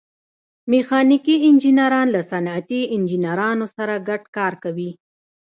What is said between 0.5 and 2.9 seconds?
میخانیکي انجینران له صنعتي